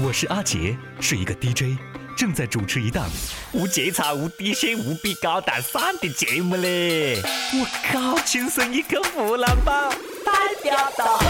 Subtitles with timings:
[0.00, 1.78] 我是阿杰，是一个 DJ，
[2.16, 3.08] 正在主持一档
[3.52, 7.22] 无节操、无底线、无比高大上的节目嘞！
[7.52, 9.90] 我靠，亲生一个湖南宝，
[10.24, 10.32] 代
[10.64, 11.20] 表到。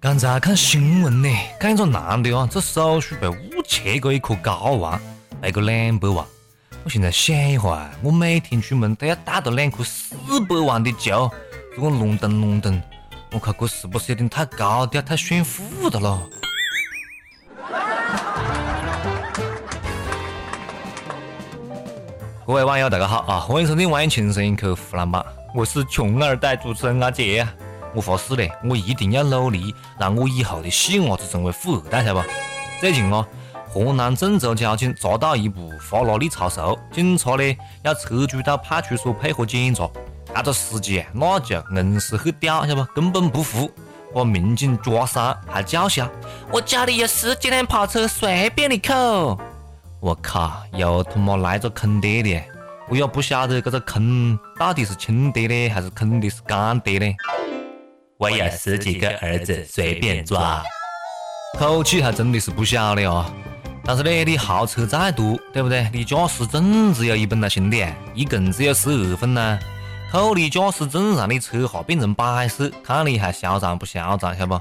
[0.00, 1.28] 刚才看新闻呢，
[1.60, 4.98] 看一个男的啊，做手术被误切过一颗睾丸，
[5.42, 6.24] 赔个两百万。
[6.84, 10.14] 我现在想一下，我每天出门都要带着两颗四
[10.48, 11.30] 百万的球，
[11.76, 12.82] 这个隆咚隆咚。
[13.30, 16.18] 我靠，这是不是有点太高调、太炫富的了？
[22.46, 23.40] 各位网友，大家好啊！
[23.40, 25.22] 欢迎收听《万青声一口湖南版》，
[25.54, 27.46] 我是穷二代主持人阿杰！
[27.94, 32.28] 我发誓嘞，我一定要努力，让我以后的细伢子成为富二代，晓得不？
[32.80, 33.26] 最近啊，
[33.68, 39.86] 河南郑州交警抓到一部法拉利超速，警察呢要车主到派出所配合检查。
[40.38, 42.92] 那个司机，那就硬是很屌，晓得不？
[42.94, 43.68] 根本不服，
[44.14, 46.08] 把民警抓伤，还叫嚣
[46.52, 49.36] ：“我家里有十几辆跑车，随便你扣！”
[50.00, 52.40] 我靠，又他妈来个坑爹的！
[52.88, 57.06] 我也不晓得这个坑到底是轻爹的还是坑的是干爹的。
[58.16, 60.62] 我有十几个儿子，随便抓。
[61.58, 63.28] 口气还真的是不小的啊！
[63.84, 65.90] 但是呢，你豪车再多，对不对？
[65.92, 69.58] 你驾驶证只有一本呐，兄弟，一共只有十二分呐。
[70.10, 74.60] 扣你驾驶证，让你车哈变成摆设，看你还嚣张不嚣张，晓得不？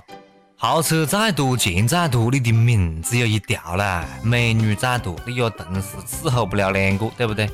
[0.58, 4.06] 豪车再多，钱再多，你的命只有一条啦。
[4.22, 7.50] 美女再多，你也同时伺候不了两个，对不对？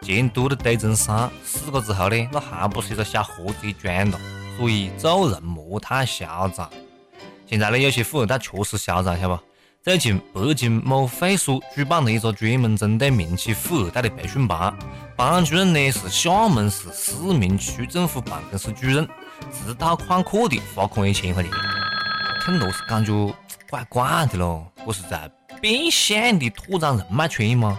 [0.00, 4.18] 钱多的堆成山，死过之后呢，那还不是一个小盒子装了？
[4.56, 6.70] 所以做人莫太嚣张。
[7.46, 9.42] 现在呢，有些富二代确实嚣张，晓得不？
[9.84, 14.74] 最近，北京某会所举办了一个专门针对民企富二代的培训班，
[15.14, 19.06] 班主任呢是厦门市思明区政府办公室主任，
[19.50, 21.52] 自掏宽阔的罚款一千块钱，
[22.46, 23.12] 听着是感觉
[23.68, 27.78] 怪怪的咯，这是在变相的拓展人脉圈吗？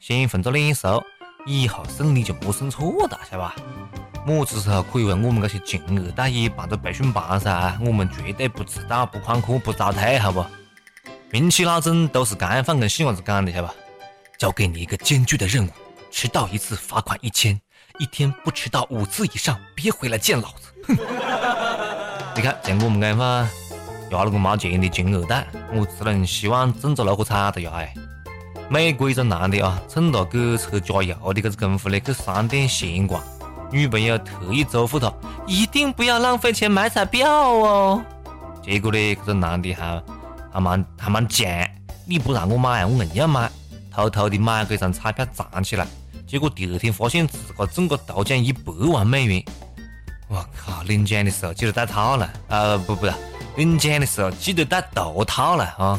[0.00, 1.04] 先混个脸熟，
[1.44, 3.54] 以后送礼就莫送错了，晓得吧？
[4.26, 7.78] 么子时候可以为我们这些穷二代也办个培训班噻？
[7.84, 10.42] 我们绝对不迟到、不旷课、不早退，好不？
[11.32, 13.74] 民企老总都是干饭跟细伢子讲的，晓得吧？
[14.36, 15.70] 交给你一个艰巨的任务，
[16.10, 17.58] 迟到一次罚款一千，
[17.98, 20.70] 一天不迟到五次以上，别回来见老子！
[20.88, 20.96] 哼！
[22.36, 23.18] 你看，像我们这样
[24.10, 27.72] 压了个没钱的穷二代，我只能希望挣着六合彩的呀！
[27.76, 27.94] 哎，
[28.68, 33.24] 美国一个男的啊，趁着给车加油的这个功夫呢，去商店闲逛，
[33.70, 35.10] 女朋友特意嘱咐他，
[35.46, 38.04] 一定不要浪费钱买彩票哦。
[38.62, 40.02] 结果呢，这个男的还。
[40.52, 41.68] 还蛮还蛮贱，
[42.04, 43.50] 你不让我买，我硬要买，
[43.90, 45.86] 偷偷的买个一张彩票藏起来，
[46.26, 49.42] 结果第二天发现自个中个头奖一百万美元。
[50.28, 50.82] 我靠！
[50.84, 53.06] 领奖的时候记得戴套了，呃，不不，
[53.56, 55.98] 领奖的时候记得戴头套了啊！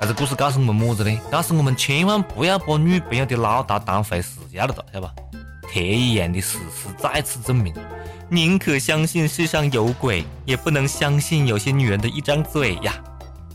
[0.00, 1.20] 这个故事告诉我们么子呢？
[1.30, 5.12] 告诉我们千万不要把女朋友的唠叨当回事，要得晓得吧？
[5.70, 7.72] 铁一样的事实再次证明。
[8.32, 12.94] 宁可相信世上有鬼，也不能相信有些女人的一张嘴呀！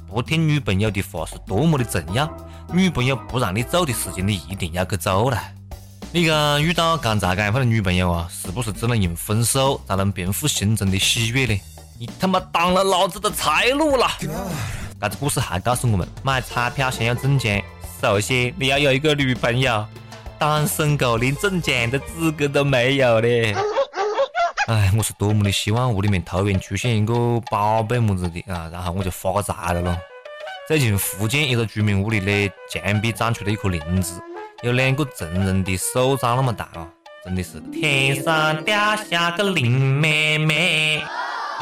[0.06, 2.30] 不听女朋友的话是多么的重要。
[2.74, 5.42] 女朋友不让你做的事情，你一定要去做了。
[6.12, 11.58] 你讲遇到刚才这样的女朋友啊，是不是只能用分手才能平复心中的喜悦呢？
[11.98, 14.12] 你他妈挡了老子的财路了！
[14.20, 17.62] 这个故事还告诉我们，买彩票想要中奖，
[18.02, 19.86] 首先你要有一个女朋友，
[20.38, 23.56] 单身狗连中奖的资格都没有嘞！
[24.68, 29.96] 哎，我是多么的希望屋里面突然出现一个宝贝么子的啊，然后我就发财了咯。
[30.68, 34.16] 最近福建一个居民屋里的墙壁长出了一颗灵芝，
[34.64, 36.90] 有两个成人的手掌那么大啊，
[37.24, 41.04] 真的是天上掉下个林妹妹，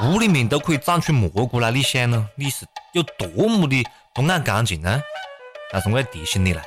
[0.03, 2.29] 屋里面都可以长出蘑菇来，你想呢？
[2.37, 3.83] 你是有多么的
[4.13, 5.01] 不爱干净呢？
[5.73, 6.61] 但是我要提醒你了，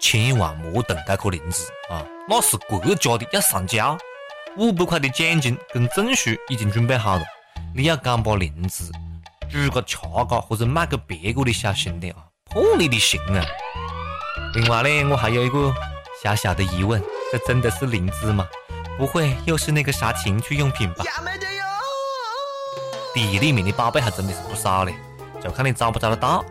[0.00, 3.98] 千万莫动这颗灵芝啊，那是国家的，要上交。
[4.58, 7.24] 五百块的奖金跟证书已经准备好了，
[7.74, 8.84] 你要敢把灵芝
[9.50, 9.98] 煮个吃
[10.28, 13.44] 个或者卖给别个的小心点啊，破你的心啊！
[14.54, 15.74] 另外呢，我还有一个
[16.22, 18.48] 小小的疑问，这真的是灵芝吗？
[18.96, 21.04] 不会又是那个啥情趣用品吧？
[23.12, 24.94] 地里面的宝贝还真的是不少嘞，
[25.42, 26.42] 就看你找不找得到。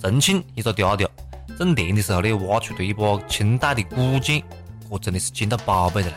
[0.00, 1.06] 重庆一个嗲嗲
[1.58, 4.42] 种田的时候呢，挖出了一把清代的古剑，
[4.88, 6.16] 我真的是捡到宝贝的了。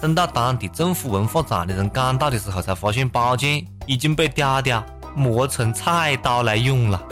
[0.00, 4.82] 等到当地政府文化站的人赶到的时候，才发现宝剑已经被嗲嗲
[5.14, 7.02] 磨成菜刀来用了。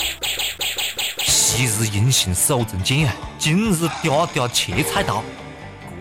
[1.19, 5.23] 昔日英雄手中剑啊，今日嗲嗲切菜刀，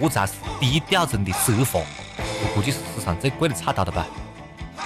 [0.02, 1.80] 这才是低调中的奢华。
[2.18, 4.06] 我估计是史上最贵的菜刀了吧？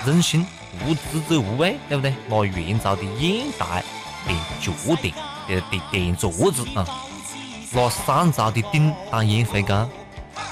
[0.05, 0.45] 人心，
[0.85, 2.13] 无知者无畏，对不对？
[2.29, 3.83] 拿元朝的砚台
[4.27, 4.71] 垫脚
[5.01, 5.13] 垫，
[5.47, 6.85] 垫垫桌子啊！
[7.71, 9.89] 拿三朝的鼎当烟灰缸，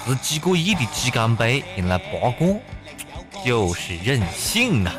[0.08, 2.48] 十几个亿的鸡缸杯用来八卦，
[3.44, 4.92] 就是任性呐！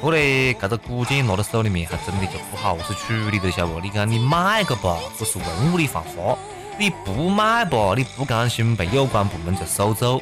[0.00, 3.80] 不过嘞，这个古剑拿到手里面还真的就不好是处理的，晓得不？
[3.80, 6.36] 你看你卖个吧，不是文物的犯法；
[6.78, 10.20] 你不卖吧，你不甘心被有关部门就收走。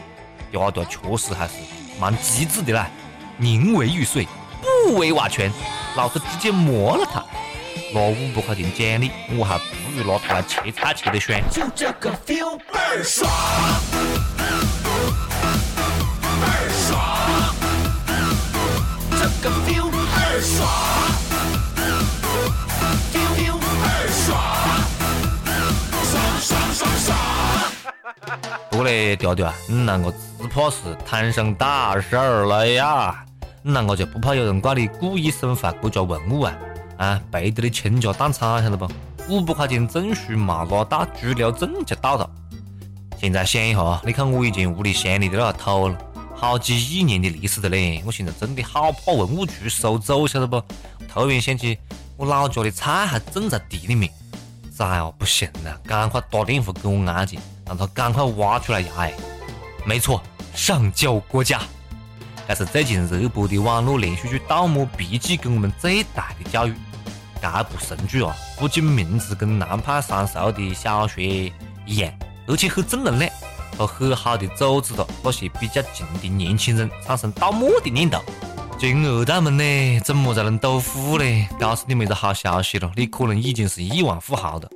[0.53, 1.55] 丫头确实还是
[1.99, 2.89] 蛮机智的啦，
[3.37, 4.25] 宁为玉碎，
[4.87, 5.53] 不为瓦全，
[5.97, 7.25] 老子直接磨了他，
[7.93, 9.65] 拿五百块钱奖励，我还不
[9.97, 11.41] 如拿它来切菜切得爽。
[11.51, 13.31] 就这个 feel 倍儿爽，
[16.41, 16.91] 倍儿爽。
[19.11, 20.69] 这个 feel 倍儿爽
[23.13, 24.35] ，feel 倍儿爽，
[26.03, 27.09] 爽爽爽爽。
[28.71, 30.11] 不过嘞，调调啊，你那个
[30.41, 30.77] 只怕是
[31.09, 33.25] 摊上大事儿了呀！
[33.63, 36.53] 你那个就不怕有人怪你故意损坏国家文物啊？
[36.99, 38.89] 啊，背得你倾家荡产晓得不？
[39.29, 42.31] 五百块钱证书没拿到，拘留证就到了。
[43.19, 45.95] 现在想一下，你看我以前屋里乡里的那土。
[46.39, 50.63] 好几亿年的历史的嘞，我现在真的好怕文物局收走，晓得不？
[51.09, 51.79] 突然想起
[52.19, 54.13] 我老家的菜还种在地里面，
[54.77, 59.15] 崽哦，不行了，赶快打电话给我阿姐，让她赶快挖出来呀哎！
[59.87, 60.23] 没错，
[60.55, 61.63] 上交国家，
[62.47, 66.75] 这是最近热播的网络连续剧《盗墓笔记》给我们最大的教育。
[67.41, 71.23] 这部神剧啊，不仅名字跟南派三叔的小说
[71.87, 72.13] 一样，
[72.47, 73.31] 而且很正能量。
[73.79, 78.19] 和很好的组织了那些比较穷的年轻人产生盗墓的念头。
[78.79, 81.49] 金二代们呢，怎么才能斗富呢？
[81.61, 84.71] 告诉你们一个好消息了，你可能已经是亿万富豪了。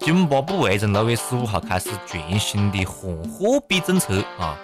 [0.00, 4.56] 津巴布韦从六月十五号开始全新的换货币政策啊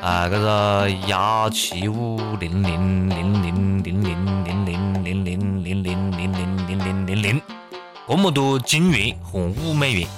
[0.00, 5.55] 啊，这个幺七五零零零零零零零零零零，
[8.08, 10.08] 这么多金元换五美元。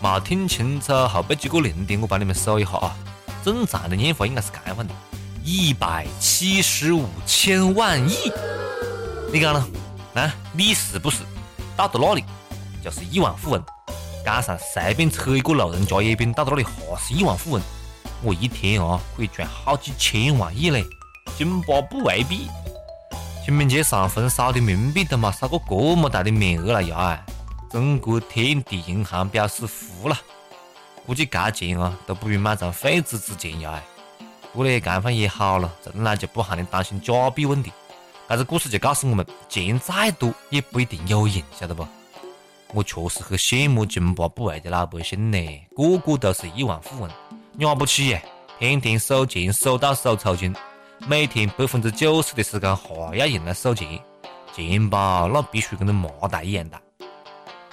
[0.00, 2.94] 没听清楚后背几个零的，我帮你们数一下啊。
[3.42, 4.94] 正常的念法应该是这样的：
[5.42, 8.30] 一百七十五千万亿。
[9.32, 9.66] 你讲呢？
[10.14, 11.22] 啊，你是不是
[11.74, 12.24] 到到那里
[12.84, 13.64] 就是亿万富翁？
[14.22, 17.62] 街上随便扯一个路人甲乙丙，到到那里还是亿万富翁。
[18.22, 20.84] 我一天啊可以赚好几千万亿嘞！
[21.38, 22.48] 津巴布韦币，
[23.46, 27.24] 清明节上坟烧的冥币都没烧过这么大的面额了呀！
[27.70, 30.18] 中国天地银行表示服了，
[31.06, 33.80] 估计这钱啊都不如买张废纸值钱呀！
[34.52, 37.70] 不过呢，这样也好了，从来就不喊你担心假币问题。
[38.28, 41.86] 这个故事就告诉我们，钱再多也不一定有用，晓得不？
[42.72, 45.38] 我确实很羡慕津巴布韦的老百姓呢，
[45.76, 47.08] 个个都是亿万富翁，
[47.58, 48.18] 了不起！
[48.58, 50.52] 天天数钱数到手抽筋，
[51.00, 54.00] 每天百分之九十的时间还要用来数钱，
[54.54, 56.80] 钱包那必须跟那麻袋一样大。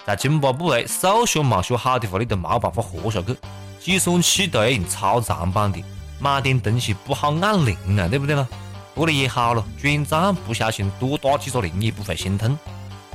[0.06, 3.36] 在津巴布韦数学没学好的话，你都没办法活下去。
[3.80, 5.81] 计算器都要用超长版的，
[6.20, 8.48] 买点东西不好按零啊，对不对嘛？
[8.94, 12.58] 不过也好了，转账不小心多打几个零也不会心痛。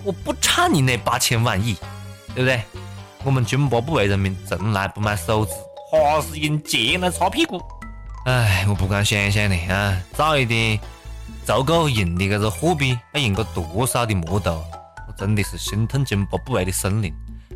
[0.03, 1.77] 我不差你那八千万亿，
[2.35, 2.63] 对不对？
[3.25, 5.53] 我们津巴布韦人民从来不买手纸，
[5.93, 7.63] 还是用钱来擦屁股。
[8.29, 10.79] 哎，我不敢想象的啊，早一点
[11.47, 14.63] 足够用的这个货币要用个多少的摩托？
[15.17, 17.11] 真的是心痛津巴布韦的森林，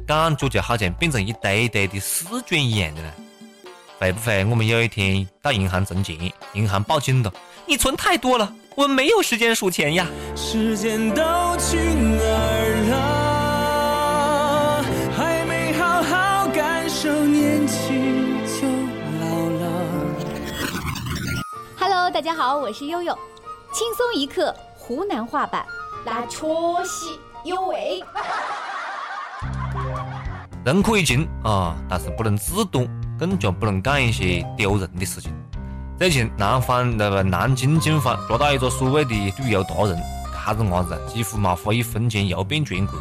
[0.06, 3.12] 感觉就好像变成一堆堆的试卷一样的了。
[3.98, 6.16] 会不会我们有一天到银行存钱，
[6.54, 7.30] 银行报警了？
[7.66, 10.06] 你存太多了，我没有时间数钱呀。
[10.34, 11.22] 时间都
[11.58, 12.72] 去哪儿
[14.80, 14.84] 了？
[15.14, 18.31] 还没好好感受年轻
[22.02, 23.16] Hello，大家好，我是悠悠，
[23.72, 25.64] 轻松一刻湖南话版，
[26.04, 26.48] 那确
[26.84, 27.16] 实。
[27.44, 28.02] 有味。
[30.66, 35.32] 人可以穷啊，但是不能自动，更加不能干一些丢人的事情。
[35.96, 39.96] 最近，南方那个南京警方抓到一个所谓的旅游达人，
[40.44, 42.98] 这个伢子几乎没花一分钱游遍全国。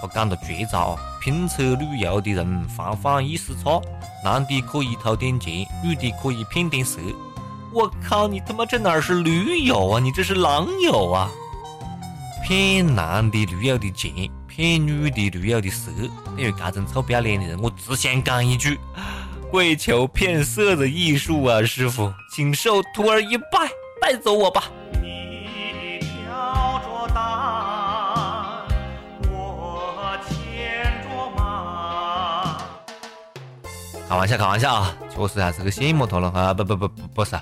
[0.00, 3.82] 他讲的绝招啊，拼车旅游的人防范意识差，
[4.22, 7.00] 男的可以偷点钱，女的可以骗点色。
[7.72, 11.30] 我靠，你他妈这哪是驴友啊，你这是狼友啊！
[12.44, 14.12] 骗男的驴友的钱，
[14.48, 15.92] 骗女的驴友的色，
[16.36, 18.80] 对于这种臭不要脸的人，我只想讲一句：
[19.52, 24.64] 跪求骗色的艺术啊，师傅，请受徒儿一拜，带走我吧。
[25.00, 27.22] 你挑着担，
[29.30, 32.58] 我牵着马。
[34.08, 34.92] 开玩笑，开玩笑啊！
[35.08, 36.52] 确确实还是个羡慕他了啊！
[36.52, 37.36] 不不不不不是，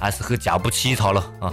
[0.00, 1.52] 还是很瞧不起他了啊！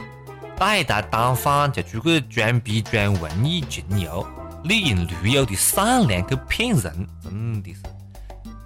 [0.57, 4.25] 歹大当反就出去装逼装文艺穷游，
[4.63, 7.81] 利用驴友的善良去骗人，真的是！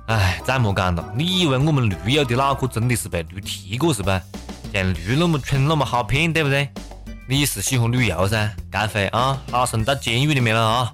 [0.07, 4.21] 哎，再莫讲了，你以为我们驴友的脑壳真的是被驴踢过是吧？
[4.71, 6.69] 像驴那么蠢那么好骗，对不对？
[7.27, 8.51] 你是喜欢旅游噻？
[8.69, 10.93] 该回啊，好生到监狱里面了啊！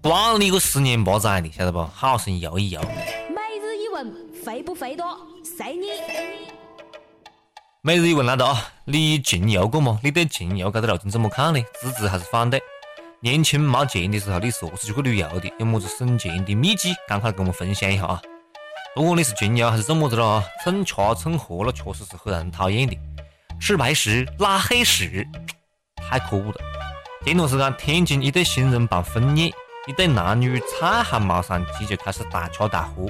[0.00, 1.84] 关你个十年八载的，晓得不？
[1.94, 2.80] 好生游一游。
[2.80, 4.14] 每日一问，
[4.44, 5.16] 肥不肥多？
[5.56, 6.63] 随你。
[7.86, 8.62] 每日一问来了啊！
[8.86, 10.00] 你穷游过吗？
[10.02, 11.60] 你对穷游这个路径怎么看呢？
[11.78, 12.58] 支持还是反对？
[13.20, 15.52] 年轻没钱的时候，你是何是去旅游的？
[15.58, 16.94] 有么子省钱的秘籍？
[17.06, 18.22] 赶快跟我们分享一下啊！
[18.94, 20.26] 不管你是穷游还是做么子了？
[20.26, 22.96] 啊，蹭吃蹭喝了确实是很让人讨厌的。
[23.60, 25.28] 吃白食，拉黑屎，
[26.08, 26.54] 太可恶了！
[27.26, 29.52] 前段时间天津一对新人办婚宴。
[29.86, 33.06] 一对男女菜还没上齐就开始大吃大喝，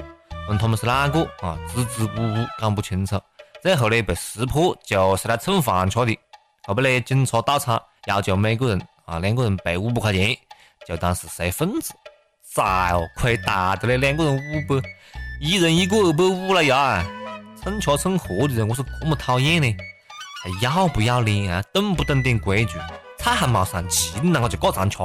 [0.49, 1.57] 问他们是哪个啊？
[1.73, 3.17] 支支吾吾讲不清楚，
[3.65, 6.15] 最后呢被识破就是来蹭饭吃的。
[6.67, 10.37] 后边呢，警察到场要求每个人啊两个人赔五百块钱，
[10.87, 11.91] 就当是随份子。
[12.53, 14.87] 咋哦，亏大的嘞，两个人五百，
[15.41, 17.03] 一人一个二百五了呀！
[17.59, 19.75] 蹭吃蹭喝的人，我是这么讨厌呢？
[20.43, 21.63] 还要不要脸啊？
[21.73, 22.77] 懂不懂点规矩？
[23.17, 24.99] 菜还没上齐，你啷个就这样吃？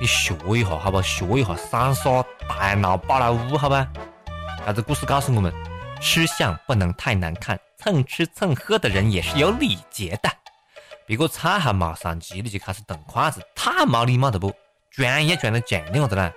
[0.00, 1.02] 你学一下好不好？
[1.02, 3.86] 学一下三傻大闹宝莱坞好吧？
[4.66, 5.52] 这个故事告诉我们，
[6.00, 10.30] 吃相不能太难看，蹭吃蹭喝的人也是有礼节的。
[11.04, 14.54] 别个菜还没上齐，你就开始动筷子，太没礼貌了不？
[14.92, 16.30] 装也装得像样子呢！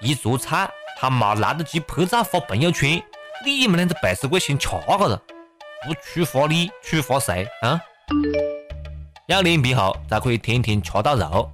[0.00, 0.68] 一桌菜
[0.98, 3.00] 还没来得及拍照发朋友圈，
[3.44, 5.22] 你们两个背时鬼先吃个了，
[5.86, 7.80] 不处罚你，处罚谁啊？
[9.28, 11.48] 要脸皮厚，才可以天天吃到肉。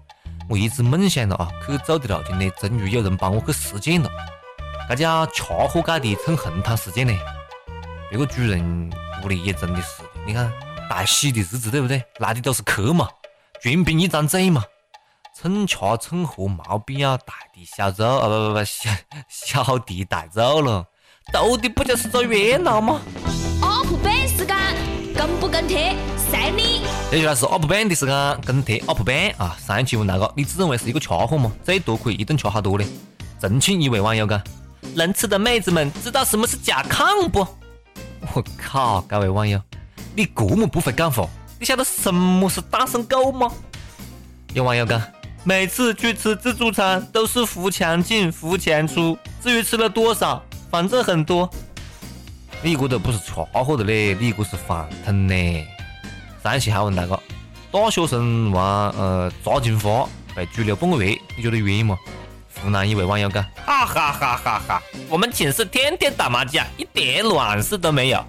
[0.48, 4.08] 我一直梦想着啊，去走的路径呢，终于有人帮我去实践了。
[4.88, 7.12] 这叫吃货界的蹭红毯事件呢。
[8.08, 8.90] 别个主人
[9.26, 10.52] 屋里也真的是，你看
[10.88, 12.00] 大喜的日子对不对？
[12.20, 13.08] 来的都是客嘛，
[13.60, 14.62] 全凭一张嘴嘛。
[15.34, 20.86] 蹭吃蹭喝没必要大弟小肉啊，不不不，小小弟大肉了，
[21.32, 23.00] 图的不就是做热闹吗
[23.60, 24.56] ？UP 版时间，
[25.12, 25.96] 跟不跟贴？
[26.30, 26.86] 随你。
[27.10, 29.56] 接下来是 UP 版的时间，跟帖 UP 版啊！
[29.58, 31.50] 上一期问那个，你自认为是一个吃货吗？
[31.64, 32.84] 最多可以一顿吃好多呢？
[33.40, 34.40] 重庆一位网友讲：
[34.94, 37.44] 能吃的妹子们知道什么是甲亢不？
[38.36, 39.58] 我靠，这位网友，
[40.14, 41.26] 你这么不会干活，
[41.58, 43.50] 你晓得什么是单身狗吗？
[44.52, 45.00] 有网友讲：
[45.42, 51.48] 每次去吃自助餐都是扶墙进扶墙出，至于吃了多少，反正很多。
[52.60, 55.64] 你这都不是吃货的嘞，你这是饭桶呢。
[56.42, 57.18] 上期还问那个
[57.72, 61.96] 大学生玩呃炸金花被拘留半个月，你觉得冤吗？
[62.62, 64.82] 湖南一位网友讲：哈哈哈哈哈！
[65.08, 68.24] 我们寝室天天打麻将，一点卵事都没有。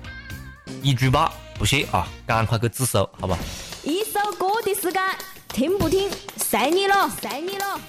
[0.82, 3.38] 一举报不信啊，赶快去自首，好吧？
[3.84, 5.02] 一首歌的时间，
[5.50, 7.80] 听不听随你了，随你了。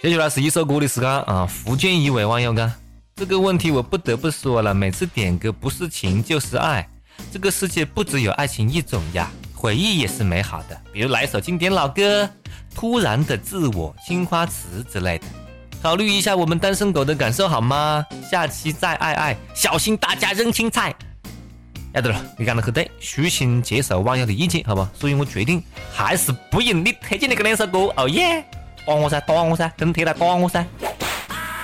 [0.00, 1.46] 接下来是一首歌的时间啊！
[1.46, 2.72] 福建一位网友讲：
[3.16, 6.88] 这个问题我不得不说了，每次点歌不是情就是爱。
[7.32, 10.80] 这个世界不只有爱情一种呀，回忆也是美好的。
[10.92, 12.24] 比如来一首经典老歌，
[12.78, 15.24] 《突然的自我》《青花瓷》之类的。
[15.82, 18.06] 考虑一下我们单身狗的感受好吗？
[18.30, 20.94] 下期再爱爱，小心大家扔青菜。
[21.92, 24.88] 要得了，你讲的很对，虚心接受网友的意见，好吧？
[24.94, 25.60] 所以我决定
[25.92, 27.92] 还是不用你推荐的这两首歌。
[27.96, 28.44] 哦耶，
[28.86, 30.64] 打我噻，打我噻，跟帖来打我噻。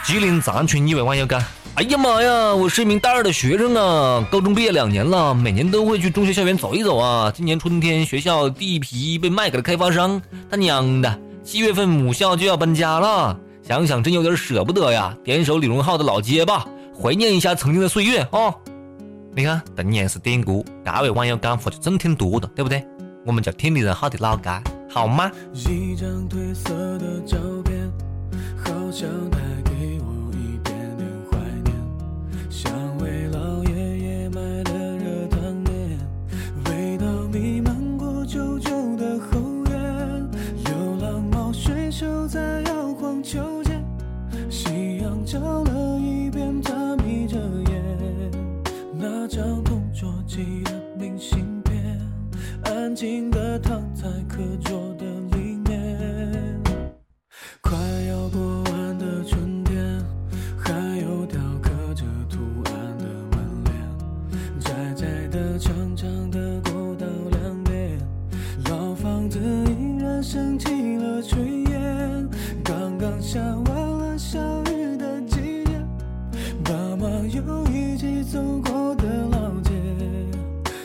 [0.04, 1.40] 吉林长春一位网友讲。
[1.76, 2.54] 哎呀妈呀！
[2.54, 7.32] 我是一名大二的学生啊，高中毕业两年了，每年都会去中学校园走一走啊。
[7.34, 15.16] 今年春天学校地皮被卖给了开发商，他娘的，七月份母校就要搬家了，想想真有点舍不得呀。
[15.24, 16.64] 点首李荣浩的老街吧，
[16.96, 18.54] 怀念一下曾经的岁月啊。
[19.34, 22.86] 你看，同样是点歌，这位网友干活就真挺多的，对不对？
[23.26, 24.48] 我们就听李荣浩的老街，
[24.88, 25.28] 好吗？
[25.52, 27.92] 一张褪色的照片，
[28.64, 29.63] 好像下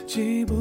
[0.09, 0.58] 记不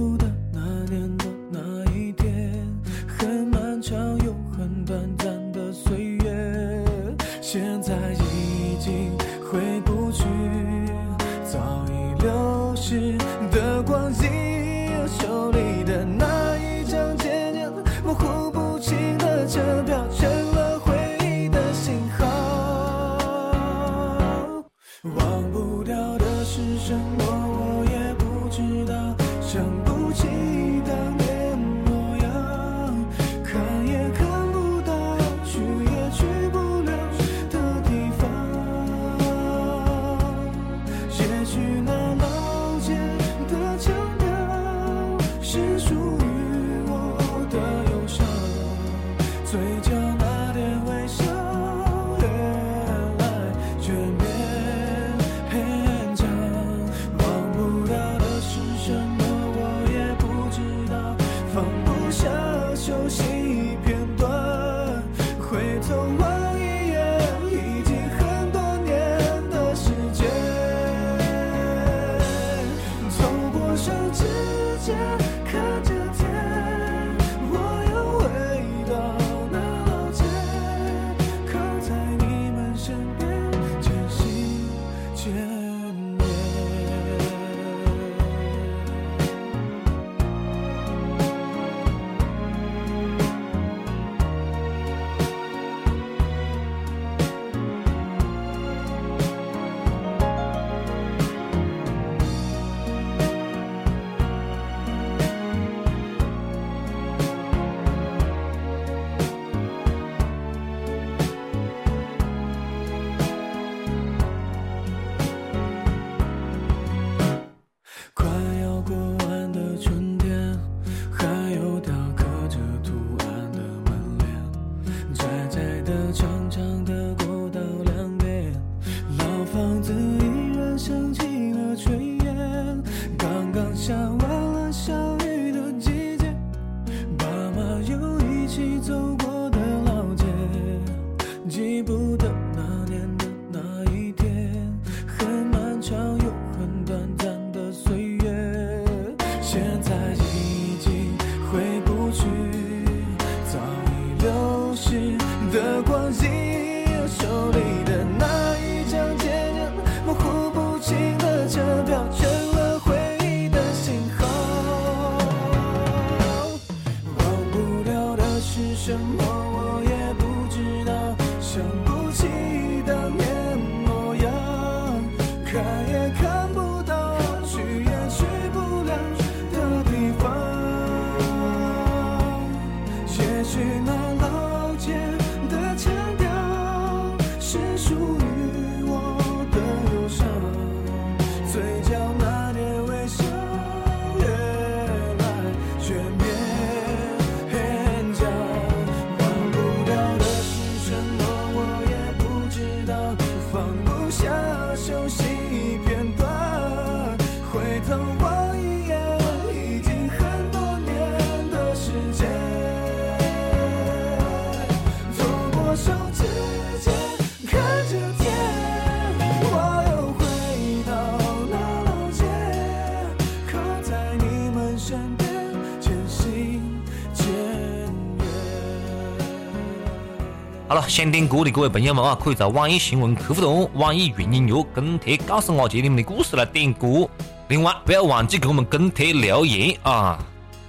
[230.88, 237.06] 想点歌的各位朋友们啊，可以在网易新闻客户端、网易云音乐跟帖告诉我姐你们的故事来点歌。
[237.48, 240.18] 另外，不要忘记给我们跟帖留言啊！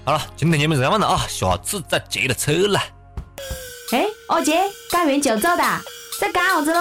[0.04, 2.80] 好了，今天节目就到这了啊，下次再接着扯了。
[3.94, 4.60] 哎，二姐，
[4.92, 5.64] 干完就走的，
[6.20, 6.80] 在干啥子喽？